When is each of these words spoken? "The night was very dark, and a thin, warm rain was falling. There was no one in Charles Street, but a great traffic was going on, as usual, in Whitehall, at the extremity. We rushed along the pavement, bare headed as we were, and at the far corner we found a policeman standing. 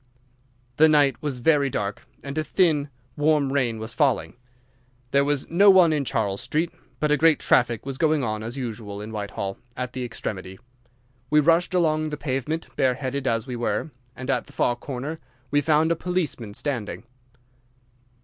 "The 0.77 0.89
night 0.89 1.21
was 1.21 1.37
very 1.37 1.69
dark, 1.69 2.07
and 2.23 2.35
a 2.35 2.43
thin, 2.43 2.89
warm 3.15 3.53
rain 3.53 3.77
was 3.77 3.93
falling. 3.93 4.35
There 5.11 5.23
was 5.23 5.47
no 5.47 5.69
one 5.69 5.93
in 5.93 6.05
Charles 6.05 6.41
Street, 6.41 6.71
but 6.99 7.11
a 7.11 7.17
great 7.17 7.37
traffic 7.39 7.85
was 7.85 7.99
going 7.99 8.23
on, 8.23 8.41
as 8.41 8.57
usual, 8.57 8.99
in 8.99 9.11
Whitehall, 9.11 9.59
at 9.77 9.93
the 9.93 10.03
extremity. 10.03 10.57
We 11.29 11.39
rushed 11.39 11.75
along 11.75 12.09
the 12.09 12.17
pavement, 12.17 12.65
bare 12.75 12.95
headed 12.95 13.27
as 13.27 13.45
we 13.45 13.55
were, 13.55 13.91
and 14.15 14.27
at 14.31 14.47
the 14.47 14.53
far 14.53 14.75
corner 14.75 15.19
we 15.51 15.61
found 15.61 15.91
a 15.91 15.95
policeman 15.95 16.55
standing. 16.55 17.03